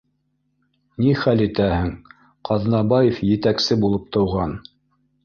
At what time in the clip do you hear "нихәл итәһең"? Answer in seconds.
1.03-1.91